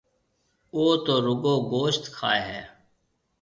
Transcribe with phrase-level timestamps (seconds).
[0.73, 2.61] او تو رُگو گوشت کائي هيَ۔